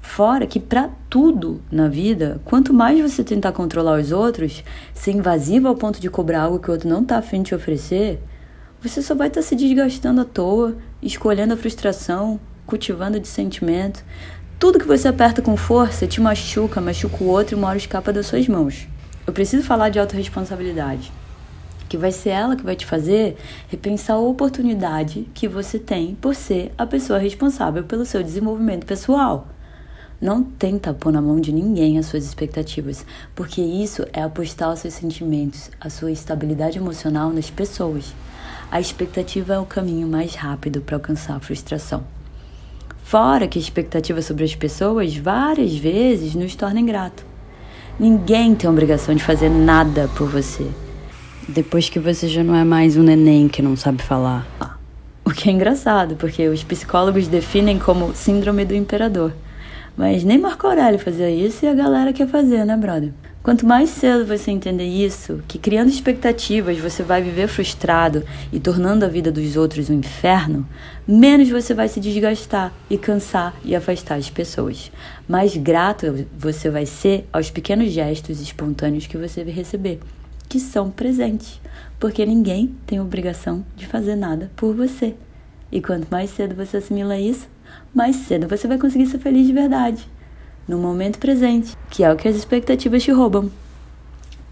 Fora 0.06 0.48
que 0.48 0.62
para 0.62 0.92
tudo 1.10 1.62
na 1.70 1.90
vida, 1.90 2.40
quanto 2.46 2.74
mais 2.74 3.02
você 3.02 3.22
tentar 3.22 3.52
controlar 3.52 4.00
os 4.00 4.14
outros, 4.14 4.64
ser 4.94 5.12
invasivo 5.12 5.68
ao 5.68 5.76
ponto 5.76 6.00
de 6.00 6.10
cobrar 6.10 6.44
algo 6.44 6.58
que 6.58 6.70
o 6.70 6.72
outro 6.72 6.88
não 6.88 7.04
tá 7.04 7.18
afim 7.18 7.42
de 7.42 7.50
te 7.50 7.56
oferecer, 7.56 8.22
você 8.82 9.02
só 9.02 9.14
vai 9.14 9.28
estar 9.28 9.42
tá 9.42 9.46
se 9.46 9.58
desgastando 9.58 10.22
à 10.22 10.24
toa, 10.24 10.78
escolhendo 11.02 11.54
a 11.54 11.58
frustração, 11.58 12.40
cultivando 12.66 13.20
de 13.20 13.28
sentimento. 13.28 14.06
Tudo 14.58 14.80
que 14.80 14.88
você 14.88 15.10
aperta 15.10 15.42
com 15.42 15.58
força 15.58 16.08
te 16.08 16.22
machuca, 16.22 16.80
machuca 16.80 17.22
o 17.22 17.28
outro 17.28 17.56
e 17.56 17.58
uma 17.58 17.68
hora 17.68 17.78
escapa 17.78 18.14
das 18.14 18.28
suas 18.28 18.48
mãos. 18.48 18.88
Eu 19.28 19.34
preciso 19.34 19.64
falar 19.64 19.90
de 19.90 20.00
autorresponsabilidade. 20.00 21.12
que 21.90 21.98
vai 21.98 22.12
ser 22.12 22.30
ela 22.30 22.56
que 22.56 22.64
vai 22.64 22.76
te 22.76 22.86
fazer 22.86 23.36
repensar 23.68 24.14
a 24.14 24.20
oportunidade 24.20 25.28
que 25.34 25.48
você 25.48 25.78
tem 25.78 26.16
por 26.16 26.34
ser 26.34 26.72
a 26.78 26.86
pessoa 26.86 27.20
responsável 27.20 27.84
pelo 27.84 28.06
seu 28.06 28.24
desenvolvimento 28.24 28.86
pessoal. 28.86 29.48
Não 30.26 30.42
tenta 30.42 30.92
pôr 30.92 31.14
na 31.14 31.22
mão 31.22 31.40
de 31.40 31.52
ninguém 31.52 32.00
as 32.00 32.08
suas 32.08 32.26
expectativas, 32.26 33.06
porque 33.36 33.62
isso 33.62 34.08
é 34.12 34.24
apostar 34.24 34.74
os 34.74 34.80
seus 34.80 34.96
sentimentos, 34.96 35.70
a 35.80 35.88
sua 35.88 36.12
estabilidade 36.12 36.80
emocional 36.80 37.30
nas 37.30 37.52
pessoas. 37.52 38.12
A 38.72 38.82
expectativa 38.82 39.54
é 39.54 39.60
o 39.60 39.68
caminho 39.68 40.08
mais 40.08 40.34
rápido 40.34 40.82
para 40.82 40.96
alcançar 40.96 41.36
a 41.36 41.40
frustração. 41.40 42.04
Fora 43.04 43.48
que 43.48 43.60
a 43.60 43.62
expectativa 43.62 44.20
sobre 44.20 44.46
as 44.46 44.56
pessoas 44.56 45.16
várias 45.16 45.76
vezes 45.76 46.34
nos 46.34 46.56
torna 46.56 46.80
ingrato. 46.80 47.24
Ninguém 48.00 48.56
tem 48.56 48.68
obrigação 48.68 49.14
de 49.14 49.24
fazer 49.24 49.50
nada 49.50 50.10
por 50.18 50.28
você 50.28 50.68
depois 51.48 51.88
que 51.88 52.00
você 52.00 52.28
já 52.28 52.44
não 52.44 52.56
é 52.56 52.64
mais 52.64 52.98
um 52.98 53.04
neném 53.04 53.48
que 53.48 53.62
não 53.62 53.76
sabe 53.76 54.02
falar. 54.02 54.48
O 55.24 55.30
que 55.30 55.52
é 55.52 55.52
engraçado, 55.52 56.16
porque 56.16 56.48
os 56.48 56.64
psicólogos 56.64 57.28
definem 57.28 57.78
como 57.78 58.16
síndrome 58.16 58.66
do 58.66 58.74
imperador. 58.74 59.32
Mas 59.96 60.24
nem 60.24 60.38
Marco 60.38 60.68
Aurélio 60.68 61.00
fazia 61.00 61.30
isso 61.30 61.66
e 61.66 61.68
a 61.68 61.74
galera 61.74 62.12
quer 62.12 62.28
fazer, 62.28 62.66
né, 62.66 62.76
brother? 62.76 63.12
Quanto 63.42 63.66
mais 63.66 63.92
cedo 63.92 64.26
você 64.26 64.50
entender 64.50 64.86
isso, 64.86 65.44
que 65.48 65.60
criando 65.60 65.90
expectativas 65.90 66.80
você 66.80 67.04
vai 67.04 67.22
viver 67.22 67.48
frustrado 67.48 68.24
e 68.52 68.60
tornando 68.60 69.06
a 69.06 69.08
vida 69.08 69.32
dos 69.32 69.56
outros 69.56 69.90
um 69.90 69.94
inferno, 69.94 70.68
menos 71.08 71.50
você 71.50 71.74
vai 71.74 71.88
se 71.88 72.00
desgastar 72.00 72.74
e 72.90 72.98
cansar 72.98 73.54
e 73.64 73.76
afastar 73.76 74.16
as 74.16 74.30
pessoas. 74.30 74.92
Mais 75.28 75.56
grato 75.56 76.26
você 76.38 76.70
vai 76.70 76.88
ser 76.88 77.28
aos 77.32 77.52
pequenos 77.52 77.92
gestos 77.92 78.42
espontâneos 78.42 79.06
que 79.06 79.18
você 79.18 79.44
vai 79.44 79.54
receber 79.54 80.00
que 80.48 80.60
são 80.60 80.90
presentes, 80.90 81.60
porque 82.00 82.26
ninguém 82.26 82.76
tem 82.86 83.00
obrigação 83.00 83.66
de 83.76 83.86
fazer 83.86 84.16
nada 84.16 84.52
por 84.56 84.74
você. 84.74 85.16
E 85.72 85.82
quanto 85.82 86.08
mais 86.10 86.30
cedo 86.30 86.56
você 86.56 86.78
assimila 86.78 87.20
isso, 87.20 87.48
mais 87.94 88.16
cedo 88.16 88.48
você 88.48 88.68
vai 88.68 88.78
conseguir 88.78 89.06
ser 89.08 89.20
feliz 89.20 89.48
de 89.48 89.54
verdade, 89.54 90.08
no 90.68 90.78
momento 90.78 91.20
presente, 91.20 91.76
que 91.90 92.04
é 92.04 92.12
o 92.12 92.16
que 92.16 92.28
as 92.28 92.36
expectativas 92.36 93.04
te 93.04 93.12
roubam. 93.12 93.50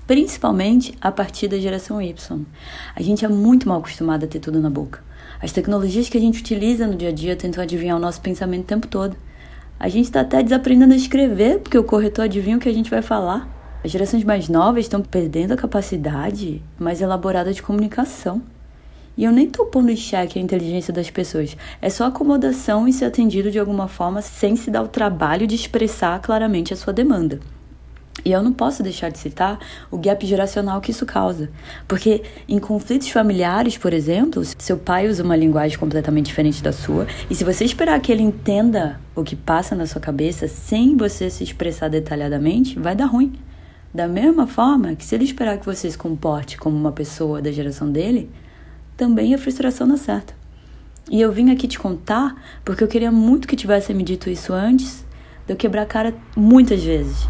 Principalmente 0.06 0.94
a 1.01 1.12
partir 1.12 1.48
da 1.48 1.58
geração 1.58 2.01
Y. 2.01 2.46
A 2.96 3.01
gente 3.01 3.24
é 3.24 3.27
muito 3.27 3.68
mal 3.68 3.80
acostumado 3.80 4.25
a 4.25 4.27
ter 4.27 4.39
tudo 4.39 4.60
na 4.60 4.70
boca. 4.70 5.01
As 5.42 5.51
tecnologias 5.51 6.10
que 6.10 6.18
a 6.18 6.22
gente 6.22 6.42
utiliza 6.42 6.88
no 6.88 6.96
dia 6.96 7.10
a 7.10 7.12
dia 7.12 7.36
tentam 7.36 7.63
adivinhar 7.63 7.98
o 7.98 8.00
nosso 8.00 8.22
pensamento 8.22 8.63
o 8.63 8.68
tempo 8.68 8.88
todo. 8.88 9.15
A 9.80 9.89
gente 9.89 10.06
está 10.06 10.22
até 10.22 10.42
desaprendendo 10.42 10.94
a 10.94 10.98
escrever, 10.98 11.60
porque 11.60 11.77
o 11.77 11.84
corretor 11.84 12.25
adivinha 12.25 12.58
o 12.58 12.60
que 12.60 12.70
a 12.70 12.74
gente 12.74 12.89
vai 12.89 13.01
falar. 13.01 13.50
As 13.84 13.92
gerações 13.92 14.24
mais 14.24 14.48
novas 14.48 14.86
estão 14.86 15.01
perdendo 15.01 15.51
a 15.51 15.58
capacidade 15.58 16.62
mais 16.80 17.01
elaborada 17.01 17.51
de 17.51 17.62
comunicação. 17.62 18.42
E 19.15 19.24
eu 19.24 19.32
nem 19.32 19.46
estou 19.46 19.67
pondo 19.67 19.91
em 19.91 19.96
xeque 19.96 20.39
a 20.39 20.41
inteligência 20.41 20.93
das 20.93 21.10
pessoas. 21.10 21.55
É 21.82 21.89
só 21.89 22.05
acomodação 22.05 22.88
e 22.88 22.93
ser 22.93 23.05
atendido 23.05 23.51
de 23.51 23.60
alguma 23.60 23.88
forma 23.88 24.22
sem 24.22 24.55
se 24.55 24.72
dar 24.72 24.82
o 24.82 24.88
trabalho 24.88 25.46
de 25.46 25.55
expressar 25.55 26.20
claramente 26.20 26.74
a 26.74 26.77
sua 26.77 26.91
demanda. 26.91 27.39
E 28.25 28.32
eu 28.32 28.41
não 28.41 28.53
posso 28.53 28.82
deixar 28.82 29.10
de 29.10 29.17
citar 29.17 29.60
o 29.91 29.98
gap 29.98 30.25
geracional 30.25 30.79
que 30.79 30.91
isso 30.91 31.05
causa. 31.05 31.50
Porque 31.88 32.24
em 32.48 32.58
conflitos 32.58 33.10
familiares, 33.10 33.77
por 33.77 33.91
exemplo, 33.91 34.41
seu 34.58 34.77
pai 34.77 35.08
usa 35.08 35.24
uma 35.24 35.36
linguagem 35.36 35.77
completamente 35.77 36.27
diferente 36.27 36.63
da 36.63 36.72
sua, 36.72 37.05
e 37.29 37.36
se 37.36 37.43
você 37.43 37.65
esperar 37.65 38.00
que 38.00 38.12
ele 38.12 38.24
entenda 38.24 39.00
o 39.15 39.24
que 39.24 39.36
passa 39.36 39.75
na 39.75 39.86
sua 39.86 40.00
cabeça 40.00 40.48
sem 40.48 40.96
você 40.96 41.29
se 41.29 41.43
expressar 41.43 41.89
detalhadamente, 41.89 42.79
vai 42.79 42.96
dar 42.96 43.05
ruim. 43.05 43.34
Da 43.93 44.08
mesma 44.08 44.48
forma 44.48 44.96
que 44.96 45.05
se 45.05 45.13
ele 45.13 45.25
esperar 45.25 45.58
que 45.58 45.65
você 45.65 45.91
se 45.91 45.98
comporte 45.98 46.58
como 46.58 46.77
uma 46.77 46.91
pessoa 46.91 47.41
da 47.41 47.51
geração 47.51 47.91
dele, 47.91 48.29
também 48.95 49.33
a 49.33 49.38
frustração 49.38 49.88
dá 49.88 49.97
certo. 49.97 50.33
E 51.09 51.19
eu 51.19 51.31
vim 51.31 51.51
aqui 51.51 51.67
te 51.67 51.77
contar 51.77 52.35
porque 52.63 52.83
eu 52.83 52.88
queria 52.88 53.12
muito 53.12 53.47
que 53.47 53.55
tivesse 53.55 53.93
me 53.93 54.03
dito 54.03 54.29
isso 54.29 54.53
antes 54.53 55.05
de 55.45 55.53
eu 55.53 55.57
quebrar 55.57 55.81
a 55.81 55.85
cara 55.85 56.13
muitas 56.35 56.83
vezes. 56.83 57.27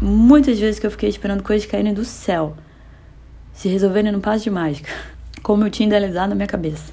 Muitas 0.00 0.58
vezes 0.58 0.78
que 0.78 0.86
eu 0.86 0.90
fiquei 0.90 1.08
esperando 1.08 1.42
coisas 1.42 1.66
caírem 1.66 1.94
do 1.94 2.04
céu, 2.04 2.56
se 3.52 3.68
resolverem 3.68 4.12
no 4.12 4.20
passo 4.20 4.44
de 4.44 4.50
mágica, 4.50 4.90
como 5.42 5.64
eu 5.64 5.70
tinha 5.70 5.86
idealizado 5.86 6.28
na 6.28 6.34
minha 6.34 6.46
cabeça. 6.46 6.92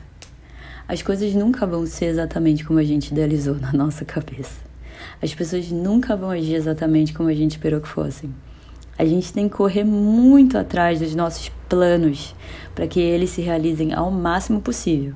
As 0.87 1.01
coisas 1.01 1.33
nunca 1.33 1.65
vão 1.65 1.85
ser 1.85 2.05
exatamente 2.05 2.63
como 2.63 2.79
a 2.79 2.83
gente 2.83 3.11
idealizou 3.11 3.55
na 3.55 3.73
nossa 3.73 4.05
cabeça. 4.05 4.63
As 5.21 5.33
pessoas 5.33 5.71
nunca 5.71 6.15
vão 6.15 6.29
agir 6.29 6.55
exatamente 6.55 7.13
como 7.13 7.29
a 7.29 7.33
gente 7.33 7.51
esperou 7.51 7.81
que 7.81 7.87
fossem. 7.87 8.33
A 8.97 9.03
gente 9.03 9.33
tem 9.33 9.49
que 9.49 9.55
correr 9.55 9.83
muito 9.83 10.57
atrás 10.57 10.99
dos 10.99 11.13
nossos 11.13 11.51
planos 11.67 12.35
para 12.73 12.87
que 12.87 12.99
eles 12.99 13.29
se 13.29 13.41
realizem 13.41 13.93
ao 13.93 14.11
máximo 14.11 14.61
possível. 14.61 15.15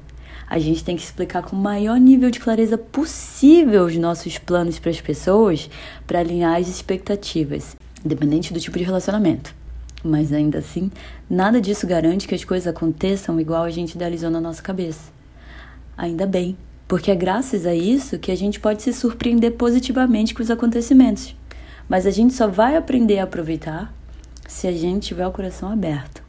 A 0.49 0.57
gente 0.57 0.83
tem 0.83 0.95
que 0.95 1.03
explicar 1.03 1.43
com 1.43 1.55
o 1.55 1.59
maior 1.59 1.99
nível 1.99 2.31
de 2.31 2.39
clareza 2.39 2.77
possível 2.77 3.85
os 3.85 3.95
nossos 3.97 4.39
planos 4.39 4.79
para 4.79 4.89
as 4.89 4.99
pessoas 4.99 5.69
para 6.07 6.19
alinhar 6.19 6.59
as 6.59 6.67
expectativas, 6.67 7.75
independente 8.03 8.51
do 8.51 8.59
tipo 8.59 8.77
de 8.77 8.83
relacionamento. 8.83 9.53
Mas 10.03 10.33
ainda 10.33 10.57
assim, 10.57 10.89
nada 11.29 11.61
disso 11.61 11.85
garante 11.85 12.27
que 12.27 12.33
as 12.33 12.43
coisas 12.43 12.67
aconteçam 12.67 13.39
igual 13.39 13.63
a 13.63 13.69
gente 13.69 13.93
idealizou 13.93 14.31
na 14.31 14.41
nossa 14.41 14.61
cabeça. 14.61 15.11
Ainda 15.95 16.25
bem, 16.25 16.57
porque 16.87 17.11
é 17.11 17.15
graças 17.15 17.67
a 17.67 17.75
isso 17.75 18.17
que 18.17 18.31
a 18.31 18.35
gente 18.35 18.59
pode 18.59 18.81
se 18.81 18.91
surpreender 18.91 19.51
positivamente 19.51 20.33
com 20.33 20.41
os 20.41 20.49
acontecimentos. 20.49 21.35
Mas 21.87 22.07
a 22.07 22.11
gente 22.11 22.33
só 22.33 22.47
vai 22.47 22.75
aprender 22.75 23.19
a 23.19 23.25
aproveitar 23.25 23.93
se 24.47 24.67
a 24.67 24.71
gente 24.71 25.09
tiver 25.09 25.27
o 25.27 25.31
coração 25.31 25.69
aberto. 25.69 26.28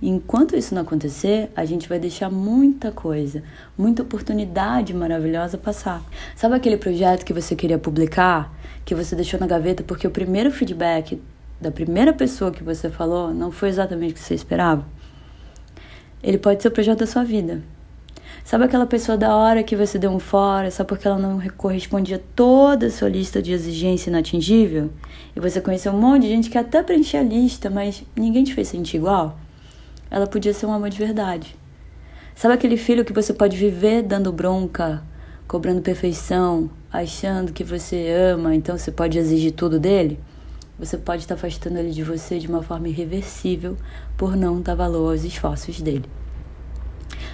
Enquanto 0.00 0.54
isso 0.54 0.76
não 0.76 0.82
acontecer, 0.82 1.50
a 1.56 1.64
gente 1.64 1.88
vai 1.88 1.98
deixar 1.98 2.30
muita 2.30 2.92
coisa, 2.92 3.42
muita 3.76 4.02
oportunidade 4.02 4.94
maravilhosa 4.94 5.58
passar. 5.58 6.00
Sabe 6.36 6.54
aquele 6.54 6.76
projeto 6.76 7.24
que 7.24 7.32
você 7.32 7.56
queria 7.56 7.78
publicar, 7.78 8.54
que 8.84 8.94
você 8.94 9.16
deixou 9.16 9.40
na 9.40 9.46
gaveta 9.46 9.82
porque 9.82 10.06
o 10.06 10.10
primeiro 10.10 10.52
feedback 10.52 11.20
da 11.60 11.72
primeira 11.72 12.12
pessoa 12.12 12.52
que 12.52 12.62
você 12.62 12.88
falou 12.88 13.34
não 13.34 13.50
foi 13.50 13.70
exatamente 13.70 14.12
o 14.12 14.14
que 14.14 14.20
você 14.20 14.34
esperava? 14.34 14.86
Ele 16.22 16.38
pode 16.38 16.62
ser 16.62 16.68
o 16.68 16.72
projeto 16.72 17.00
da 17.00 17.06
sua 17.06 17.24
vida. 17.24 17.60
Sabe 18.44 18.64
aquela 18.64 18.86
pessoa 18.86 19.18
da 19.18 19.36
hora 19.36 19.64
que 19.64 19.74
você 19.74 19.98
deu 19.98 20.12
um 20.12 20.20
fora 20.20 20.70
só 20.70 20.84
porque 20.84 21.08
ela 21.08 21.18
não 21.18 21.40
correspondia 21.56 22.22
toda 22.36 22.86
a 22.86 22.90
sua 22.90 23.08
lista 23.08 23.42
de 23.42 23.50
exigência 23.50 24.10
inatingível? 24.10 24.90
E 25.34 25.40
você 25.40 25.60
conheceu 25.60 25.92
um 25.92 25.98
monte 25.98 26.22
de 26.22 26.28
gente 26.28 26.48
que 26.48 26.56
até 26.56 26.84
preenchia 26.84 27.18
a 27.18 27.24
lista, 27.24 27.68
mas 27.68 28.04
ninguém 28.16 28.44
te 28.44 28.54
fez 28.54 28.68
sentir 28.68 28.98
igual? 28.98 29.36
Ela 30.10 30.26
podia 30.26 30.54
ser 30.54 30.66
um 30.66 30.72
amor 30.72 30.90
de 30.90 30.98
verdade. 30.98 31.56
Sabe 32.34 32.54
aquele 32.54 32.76
filho 32.76 33.04
que 33.04 33.12
você 33.12 33.32
pode 33.32 33.56
viver 33.56 34.02
dando 34.02 34.32
bronca, 34.32 35.02
cobrando 35.46 35.82
perfeição, 35.82 36.70
achando 36.92 37.52
que 37.52 37.64
você 37.64 38.08
ama, 38.32 38.54
então 38.54 38.78
você 38.78 38.90
pode 38.90 39.18
exigir 39.18 39.52
tudo 39.52 39.78
dele? 39.78 40.18
Você 40.78 40.96
pode 40.96 41.22
estar 41.22 41.34
afastando 41.34 41.78
ele 41.78 41.90
de 41.90 42.04
você 42.04 42.38
de 42.38 42.46
uma 42.46 42.62
forma 42.62 42.88
irreversível 42.88 43.76
por 44.16 44.36
não 44.36 44.60
dar 44.60 44.76
valor 44.76 45.10
aos 45.10 45.24
esforços 45.24 45.80
dele. 45.80 46.04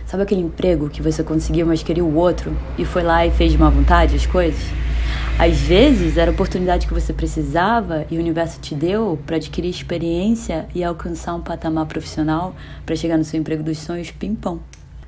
Sabe 0.06 0.22
aquele 0.22 0.40
emprego 0.40 0.88
que 0.88 1.02
você 1.02 1.22
conseguiu, 1.22 1.66
mas 1.66 1.82
queria 1.82 2.04
o 2.04 2.14
outro 2.14 2.56
e 2.78 2.84
foi 2.84 3.02
lá 3.02 3.26
e 3.26 3.30
fez 3.30 3.52
de 3.52 3.58
má 3.58 3.68
vontade 3.68 4.16
as 4.16 4.24
coisas? 4.24 4.62
Às 5.36 5.58
vezes 5.58 6.16
era 6.16 6.30
a 6.30 6.34
oportunidade 6.34 6.86
que 6.86 6.94
você 6.94 7.12
precisava 7.12 8.06
e 8.08 8.16
o 8.16 8.20
universo 8.20 8.60
te 8.60 8.72
deu 8.72 9.18
para 9.26 9.34
adquirir 9.34 9.68
experiência 9.68 10.68
e 10.72 10.84
alcançar 10.84 11.34
um 11.34 11.40
patamar 11.40 11.86
profissional 11.86 12.54
para 12.86 12.94
chegar 12.94 13.18
no 13.18 13.24
seu 13.24 13.40
emprego 13.40 13.62
dos 13.62 13.78
sonhos 13.78 14.12
pimpão. 14.12 14.60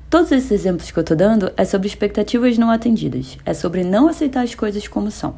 Todos 0.09 0.29
esses 0.33 0.51
exemplos 0.51 0.91
que 0.91 0.99
eu 0.99 1.03
tô 1.03 1.15
dando 1.15 1.49
é 1.55 1.63
sobre 1.63 1.87
expectativas 1.87 2.57
não 2.57 2.69
atendidas, 2.69 3.37
é 3.45 3.53
sobre 3.53 3.85
não 3.85 4.09
aceitar 4.09 4.43
as 4.43 4.53
coisas 4.53 4.85
como 4.85 5.09
são. 5.09 5.35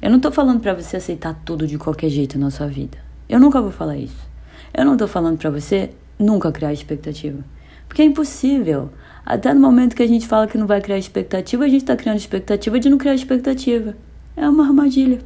Eu 0.00 0.10
não 0.10 0.18
tô 0.18 0.32
falando 0.32 0.60
para 0.60 0.72
você 0.72 0.96
aceitar 0.96 1.38
tudo 1.44 1.66
de 1.66 1.76
qualquer 1.76 2.08
jeito 2.08 2.38
na 2.38 2.50
sua 2.50 2.68
vida. 2.68 2.96
Eu 3.28 3.38
nunca 3.38 3.60
vou 3.60 3.70
falar 3.70 3.98
isso. 3.98 4.26
Eu 4.72 4.86
não 4.86 4.96
tô 4.96 5.06
falando 5.06 5.36
para 5.36 5.50
você 5.50 5.90
nunca 6.18 6.50
criar 6.50 6.72
expectativa. 6.72 7.44
Porque 7.86 8.00
é 8.00 8.04
impossível. 8.06 8.90
Até 9.24 9.52
no 9.52 9.60
momento 9.60 9.94
que 9.94 10.02
a 10.02 10.08
gente 10.08 10.26
fala 10.26 10.46
que 10.46 10.56
não 10.56 10.66
vai 10.66 10.80
criar 10.80 10.98
expectativa, 10.98 11.64
a 11.64 11.68
gente 11.68 11.82
está 11.82 11.94
criando 11.96 12.16
expectativa 12.16 12.80
de 12.80 12.88
não 12.88 12.96
criar 12.96 13.14
expectativa. 13.14 13.94
É 14.36 14.48
uma 14.48 14.66
armadilha. 14.66 15.18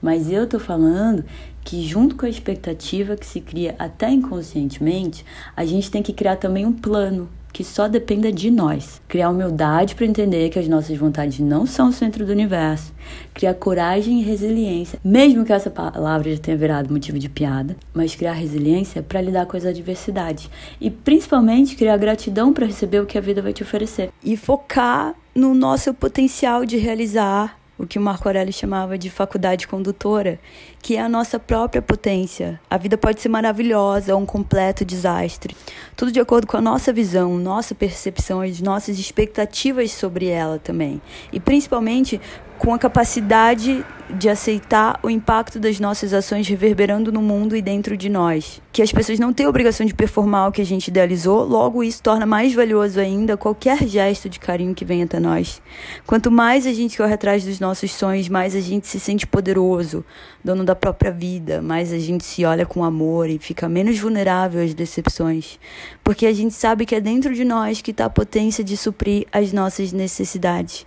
Mas 0.00 0.30
eu 0.30 0.46
tô 0.46 0.58
falando 0.58 1.24
que 1.62 1.82
junto 1.82 2.16
com 2.16 2.26
a 2.26 2.28
expectativa 2.28 3.16
que 3.16 3.26
se 3.26 3.40
cria 3.40 3.74
até 3.78 4.10
inconscientemente, 4.10 5.24
a 5.56 5.64
gente 5.64 5.90
tem 5.90 6.02
que 6.02 6.12
criar 6.12 6.36
também 6.36 6.66
um 6.66 6.72
plano 6.72 7.28
que 7.54 7.62
só 7.62 7.86
dependa 7.86 8.32
de 8.32 8.50
nós. 8.50 9.00
Criar 9.06 9.30
humildade 9.30 9.94
para 9.94 10.04
entender 10.04 10.50
que 10.50 10.58
as 10.58 10.66
nossas 10.66 10.98
vontades 10.98 11.38
não 11.38 11.64
são 11.64 11.88
o 11.88 11.92
centro 11.92 12.26
do 12.26 12.32
universo. 12.32 12.92
Criar 13.32 13.54
coragem 13.54 14.20
e 14.20 14.24
resiliência, 14.24 14.98
mesmo 15.04 15.44
que 15.44 15.52
essa 15.52 15.70
palavra 15.70 16.32
já 16.32 16.38
tenha 16.38 16.56
virado 16.56 16.92
motivo 16.92 17.16
de 17.16 17.28
piada, 17.28 17.76
mas 17.94 18.16
criar 18.16 18.32
resiliência 18.32 19.02
para 19.02 19.22
lidar 19.22 19.46
com 19.46 19.56
as 19.56 19.64
adversidades. 19.64 20.50
E 20.80 20.90
principalmente 20.90 21.76
criar 21.76 21.96
gratidão 21.96 22.52
para 22.52 22.66
receber 22.66 23.00
o 23.00 23.06
que 23.06 23.16
a 23.16 23.20
vida 23.20 23.40
vai 23.40 23.52
te 23.52 23.62
oferecer. 23.62 24.10
E 24.22 24.36
focar 24.36 25.14
no 25.32 25.54
nosso 25.54 25.94
potencial 25.94 26.66
de 26.66 26.76
realizar 26.76 27.63
o 27.78 27.86
que 27.86 27.98
o 27.98 28.02
Marco 28.02 28.28
Aurélio 28.28 28.52
chamava 28.52 28.96
de 28.96 29.10
faculdade 29.10 29.66
condutora, 29.66 30.38
que 30.80 30.96
é 30.96 31.00
a 31.00 31.08
nossa 31.08 31.38
própria 31.38 31.82
potência. 31.82 32.60
A 32.70 32.76
vida 32.76 32.96
pode 32.96 33.20
ser 33.20 33.28
maravilhosa 33.28 34.14
ou 34.14 34.20
um 34.20 34.26
completo 34.26 34.84
desastre. 34.84 35.56
Tudo 35.96 36.12
de 36.12 36.20
acordo 36.20 36.46
com 36.46 36.56
a 36.56 36.60
nossa 36.60 36.92
visão, 36.92 37.36
nossa 37.36 37.74
percepção, 37.74 38.40
as 38.40 38.60
nossas 38.60 38.98
expectativas 38.98 39.90
sobre 39.90 40.26
ela 40.26 40.58
também. 40.58 41.00
E 41.32 41.40
principalmente 41.40 42.20
com 42.64 42.72
a 42.72 42.78
capacidade 42.78 43.84
de 44.08 44.26
aceitar 44.26 44.98
o 45.02 45.10
impacto 45.10 45.60
das 45.60 45.78
nossas 45.78 46.14
ações 46.14 46.48
reverberando 46.48 47.12
no 47.12 47.20
mundo 47.20 47.54
e 47.54 47.60
dentro 47.60 47.94
de 47.94 48.08
nós. 48.08 48.62
Que 48.72 48.80
as 48.80 48.90
pessoas 48.90 49.18
não 49.18 49.34
têm 49.34 49.44
a 49.44 49.50
obrigação 49.50 49.84
de 49.84 49.92
performar 49.92 50.48
o 50.48 50.52
que 50.52 50.62
a 50.62 50.64
gente 50.64 50.88
idealizou, 50.88 51.44
logo 51.44 51.84
isso 51.84 52.02
torna 52.02 52.24
mais 52.24 52.54
valioso 52.54 52.98
ainda 52.98 53.36
qualquer 53.36 53.86
gesto 53.86 54.30
de 54.30 54.40
carinho 54.40 54.74
que 54.74 54.84
venha 54.84 55.04
até 55.04 55.20
nós. 55.20 55.60
Quanto 56.06 56.30
mais 56.30 56.66
a 56.66 56.72
gente 56.72 56.96
corre 56.96 57.12
atrás 57.12 57.44
dos 57.44 57.60
nossos 57.60 57.92
sonhos, 57.92 58.30
mais 58.30 58.56
a 58.56 58.60
gente 58.60 58.86
se 58.86 58.98
sente 58.98 59.26
poderoso, 59.26 60.02
dono 60.42 60.64
da 60.64 60.74
própria 60.74 61.12
vida, 61.12 61.60
mais 61.60 61.92
a 61.92 61.98
gente 61.98 62.24
se 62.24 62.46
olha 62.46 62.64
com 62.64 62.82
amor 62.82 63.28
e 63.28 63.38
fica 63.38 63.68
menos 63.68 63.98
vulnerável 63.98 64.64
às 64.64 64.72
decepções. 64.72 65.58
Porque 66.02 66.24
a 66.24 66.32
gente 66.32 66.54
sabe 66.54 66.86
que 66.86 66.94
é 66.94 67.00
dentro 67.00 67.34
de 67.34 67.44
nós 67.44 67.82
que 67.82 67.90
está 67.90 68.06
a 68.06 68.10
potência 68.10 68.64
de 68.64 68.74
suprir 68.74 69.26
as 69.30 69.52
nossas 69.52 69.92
necessidades 69.92 70.86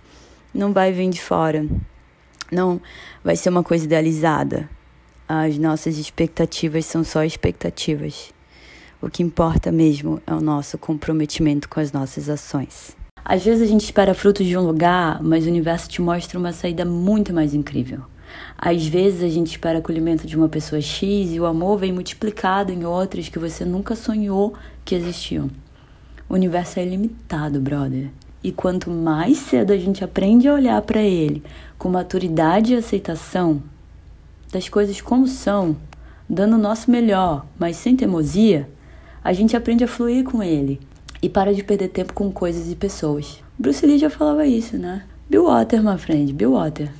não 0.58 0.72
vai 0.72 0.92
vir 0.92 1.08
de 1.08 1.20
fora. 1.20 1.64
Não 2.50 2.80
vai 3.22 3.36
ser 3.36 3.48
uma 3.48 3.62
coisa 3.62 3.84
idealizada. 3.84 4.68
As 5.28 5.56
nossas 5.56 5.98
expectativas 5.98 6.84
são 6.84 7.04
só 7.04 7.22
expectativas. 7.22 8.34
O 9.00 9.08
que 9.08 9.22
importa 9.22 9.70
mesmo 9.70 10.20
é 10.26 10.34
o 10.34 10.40
nosso 10.40 10.76
comprometimento 10.76 11.68
com 11.68 11.78
as 11.78 11.92
nossas 11.92 12.28
ações. 12.28 12.96
Às 13.24 13.44
vezes 13.44 13.62
a 13.62 13.66
gente 13.66 13.84
espera 13.84 14.14
frutos 14.14 14.46
de 14.46 14.56
um 14.56 14.62
lugar, 14.62 15.22
mas 15.22 15.44
o 15.44 15.48
universo 15.48 15.88
te 15.88 16.02
mostra 16.02 16.36
uma 16.36 16.52
saída 16.52 16.84
muito 16.84 17.32
mais 17.32 17.54
incrível. 17.54 18.00
Às 18.56 18.84
vezes 18.84 19.22
a 19.22 19.28
gente 19.28 19.52
espera 19.52 19.78
acolhimento 19.78 20.26
de 20.26 20.36
uma 20.36 20.48
pessoa 20.48 20.80
X 20.80 21.30
e 21.30 21.38
o 21.38 21.46
amor 21.46 21.78
vem 21.78 21.92
multiplicado 21.92 22.72
em 22.72 22.84
outras 22.84 23.28
que 23.28 23.38
você 23.38 23.64
nunca 23.64 23.94
sonhou 23.94 24.54
que 24.84 24.96
existiam. 24.96 25.50
O 26.28 26.34
universo 26.34 26.80
é 26.80 26.84
ilimitado, 26.84 27.60
brother. 27.60 28.10
E 28.42 28.52
quanto 28.52 28.90
mais 28.90 29.38
cedo 29.38 29.72
a 29.72 29.76
gente 29.76 30.04
aprende 30.04 30.48
a 30.48 30.54
olhar 30.54 30.80
para 30.82 31.00
ele 31.00 31.42
com 31.76 31.88
maturidade 31.88 32.72
e 32.72 32.76
aceitação 32.76 33.62
das 34.52 34.68
coisas 34.68 35.00
como 35.00 35.26
são, 35.26 35.76
dando 36.28 36.54
o 36.54 36.58
nosso 36.58 36.90
melhor, 36.90 37.46
mas 37.58 37.76
sem 37.76 37.96
teimosia, 37.96 38.68
a 39.22 39.32
gente 39.32 39.56
aprende 39.56 39.84
a 39.84 39.88
fluir 39.88 40.24
com 40.24 40.42
ele 40.42 40.80
e 41.22 41.28
para 41.28 41.52
de 41.52 41.62
perder 41.62 41.88
tempo 41.88 42.12
com 42.12 42.30
coisas 42.30 42.70
e 42.70 42.76
pessoas. 42.76 43.42
Bruce 43.58 43.84
Lee 43.84 43.98
já 43.98 44.08
falava 44.08 44.46
isso, 44.46 44.78
né? 44.78 45.04
Bill 45.28 45.44
Water, 45.44 45.82
my 45.82 45.98
friend, 45.98 46.32
Bill 46.32 46.52
Water. 46.52 46.90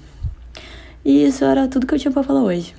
E 1.04 1.25
isso 1.25 1.45
era 1.45 1.68
tudo 1.68 1.87
que 1.87 1.95
eu 1.95 1.99
tinha 1.99 2.12
para 2.12 2.23
falar 2.23 2.42
hoje. 2.42 2.75